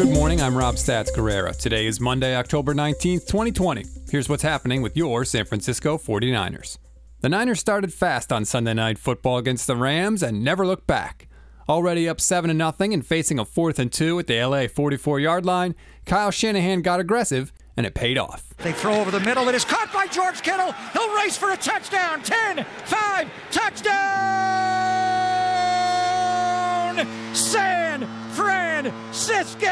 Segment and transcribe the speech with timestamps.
[0.00, 1.54] Good morning, I'm Rob Stats Guerrera.
[1.54, 3.84] Today is Monday, October 19th, 2020.
[4.10, 6.78] Here's what's happening with your San Francisco 49ers.
[7.20, 11.28] The Niners started fast on Sunday Night Football against the Rams and never looked back.
[11.68, 15.44] Already up 7 0 and facing a 4th and 2 at the LA 44 yard
[15.44, 15.74] line,
[16.06, 18.54] Kyle Shanahan got aggressive and it paid off.
[18.56, 19.50] They throw over the middle.
[19.50, 20.72] It is caught by George Kittle.
[20.94, 22.22] He'll race for a touchdown.
[22.22, 24.79] 10, 5, touchdown!
[27.34, 29.66] San Francisco!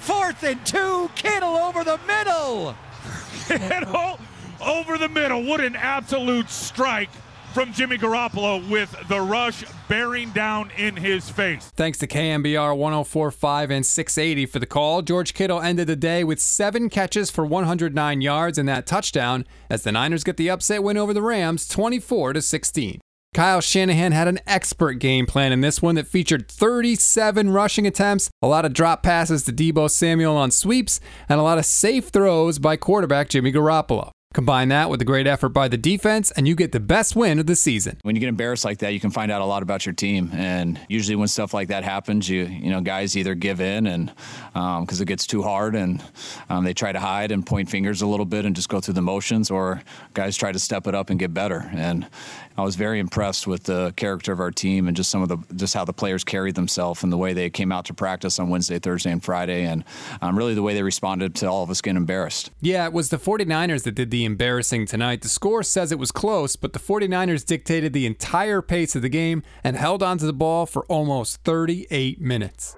[0.00, 1.10] Fourth and two.
[1.14, 2.74] Kittle over the middle.
[3.46, 4.18] Kittle
[4.60, 5.42] over the middle.
[5.42, 7.10] What an absolute strike
[7.54, 11.70] from Jimmy Garoppolo with the rush bearing down in his face.
[11.76, 15.02] Thanks to KNBR 1045 and 680 for the call.
[15.02, 19.84] George Kittle ended the day with seven catches for 109 yards and that touchdown as
[19.84, 23.00] the Niners get the upset win over the Rams 24 to 16.
[23.34, 28.30] Kyle Shanahan had an expert game plan in this one that featured 37 rushing attempts,
[28.40, 32.10] a lot of drop passes to Deebo Samuel on sweeps, and a lot of safe
[32.10, 34.12] throws by quarterback Jimmy Garoppolo.
[34.34, 37.38] Combine that with a great effort by the defense, and you get the best win
[37.38, 37.98] of the season.
[38.02, 40.28] When you get embarrassed like that, you can find out a lot about your team.
[40.32, 44.12] And usually, when stuff like that happens, you you know guys either give in and
[44.52, 46.02] because um, it gets too hard, and
[46.50, 48.94] um, they try to hide and point fingers a little bit and just go through
[48.94, 49.80] the motions, or
[50.14, 51.70] guys try to step it up and get better.
[51.72, 52.04] And
[52.56, 55.38] I was very impressed with the character of our team and just some of the
[55.54, 58.48] just how the players carried themselves and the way they came out to practice on
[58.48, 59.84] Wednesday, Thursday, and Friday, and
[60.22, 62.50] um, really the way they responded to all of us getting embarrassed.
[62.60, 65.22] Yeah, it was the 49ers that did the embarrassing tonight.
[65.22, 69.08] The score says it was close, but the 49ers dictated the entire pace of the
[69.08, 72.76] game and held onto the ball for almost 38 minutes.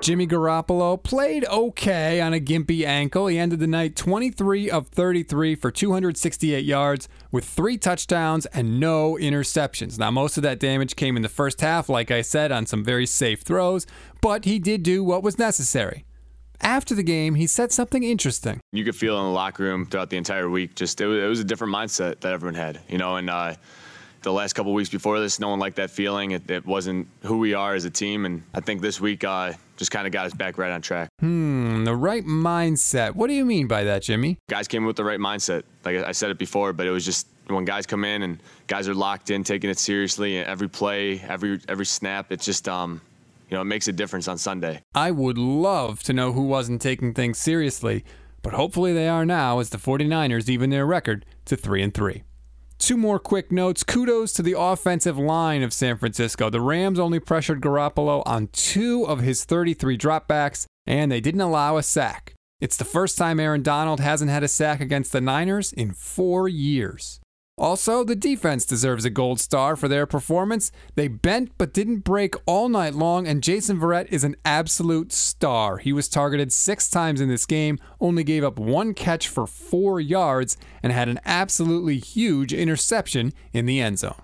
[0.00, 3.26] Jimmy Garoppolo played okay on a gimpy ankle.
[3.26, 9.14] He ended the night 23 of 33 for 268 yards with three touchdowns and no
[9.14, 9.98] interceptions.
[9.98, 12.84] Now, most of that damage came in the first half, like I said, on some
[12.84, 13.86] very safe throws,
[14.20, 16.04] but he did do what was necessary.
[16.60, 18.60] After the game, he said something interesting.
[18.72, 21.26] You could feel in the locker room throughout the entire week, just it was, it
[21.26, 23.54] was a different mindset that everyone had, you know, and uh,
[24.22, 26.32] the last couple weeks before this, no one liked that feeling.
[26.32, 29.52] It, it, wasn't who we are as a team, and I think this week uh,
[29.76, 31.08] just kind of got us back right on track.
[31.20, 33.14] Hmm, the right mindset.
[33.14, 34.38] What do you mean by that, Jimmy?
[34.48, 35.62] Guys came with the right mindset.
[35.84, 38.88] Like I said it before, but it was just when guys come in and guys
[38.88, 43.00] are locked in, taking it seriously, and every play, every every snap, it's just um,
[43.48, 44.82] you know, it makes a difference on Sunday.
[44.94, 48.04] I would love to know who wasn't taking things seriously,
[48.42, 52.22] but hopefully they are now as the 49ers even their record to 3 and 3.
[52.78, 53.82] Two more quick notes.
[53.82, 56.48] Kudos to the offensive line of San Francisco.
[56.48, 61.76] The Rams only pressured Garoppolo on two of his 33 dropbacks, and they didn't allow
[61.76, 62.34] a sack.
[62.60, 66.48] It's the first time Aaron Donald hasn't had a sack against the Niners in four
[66.48, 67.20] years.
[67.58, 70.70] Also, the defense deserves a gold star for their performance.
[70.94, 75.78] They bent but didn't break all night long, and Jason Verrett is an absolute star.
[75.78, 80.00] He was targeted six times in this game, only gave up one catch for four
[80.00, 84.14] yards, and had an absolutely huge interception in the end zone.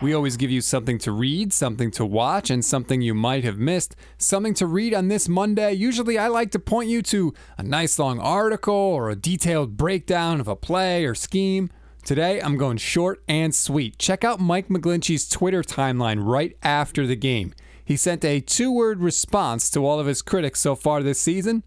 [0.00, 3.58] We always give you something to read, something to watch, and something you might have
[3.58, 3.96] missed.
[4.18, 5.72] Something to read on this Monday.
[5.72, 10.38] Usually, I like to point you to a nice long article or a detailed breakdown
[10.38, 11.70] of a play or scheme.
[12.06, 13.98] Today, I'm going short and sweet.
[13.98, 17.52] Check out Mike McGlinchey's Twitter timeline right after the game.
[17.84, 21.64] He sent a two word response to all of his critics so far this season,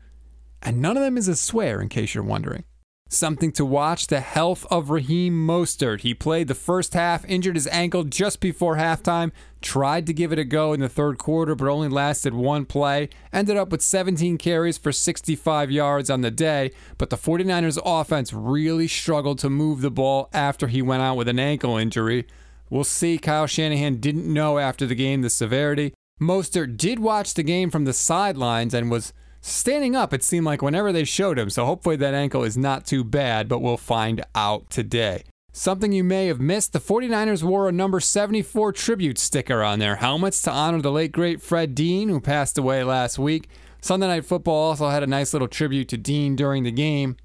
[0.62, 2.64] and none of them is a swear, in case you're wondering.
[3.12, 6.02] Something to watch the health of Raheem Mostert.
[6.02, 9.32] He played the first half, injured his ankle just before halftime,
[9.62, 13.10] tried to give it a go in the third quarter, but only lasted one play.
[13.34, 18.32] Ended up with 17 carries for 65 yards on the day, but the 49ers offense
[18.32, 22.28] really struggled to move the ball after he went out with an ankle injury.
[22.70, 23.18] We'll see.
[23.18, 25.96] Kyle Shanahan didn't know after the game the severity.
[26.22, 30.62] Mostert did watch the game from the sidelines and was standing up, it seemed like
[30.62, 34.24] whenever they showed him, so hopefully that ankle is not too bad, but we'll find
[34.36, 35.24] out today.
[35.52, 39.96] Something you may have missed the 49ers wore a number 74 tribute sticker on their
[39.96, 43.50] helmets to honor the late great Fred Dean, who passed away last week.
[43.82, 47.18] Sunday Night Football also had a nice little tribute to Dean during the game.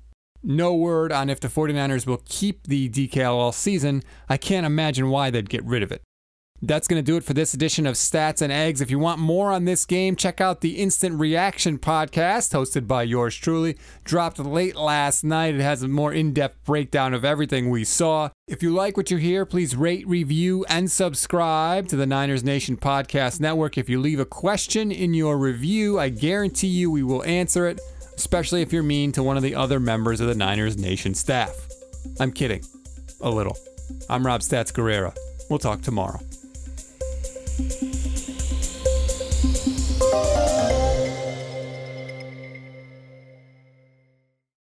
[0.42, 4.02] No word on if the 49ers will keep the decal all season.
[4.28, 6.02] I can't imagine why they'd get rid of it.
[6.66, 8.80] That's going to do it for this edition of Stats and Eggs.
[8.80, 13.02] If you want more on this game, check out the Instant Reaction podcast hosted by
[13.02, 13.76] yours truly.
[14.02, 15.54] Dropped late last night.
[15.54, 18.30] It has a more in depth breakdown of everything we saw.
[18.48, 22.78] If you like what you hear, please rate, review, and subscribe to the Niners Nation
[22.78, 23.76] Podcast Network.
[23.76, 27.78] If you leave a question in your review, I guarantee you we will answer it,
[28.16, 31.54] especially if you're mean to one of the other members of the Niners Nation staff.
[32.18, 32.64] I'm kidding.
[33.20, 33.58] A little.
[34.08, 35.14] I'm Rob Stats Guerrera.
[35.50, 36.20] We'll talk tomorrow.
[37.56, 37.93] Thank you.